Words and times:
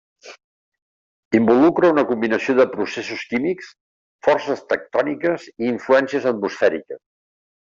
Involucra 1.39 1.91
una 1.95 2.05
combinació 2.13 2.55
de 2.61 2.65
processos 2.73 3.27
químics, 3.33 3.69
forces 4.29 4.65
tectòniques 4.73 5.47
i 5.53 5.71
influències 5.75 6.27
atmosfèriques. 6.33 7.03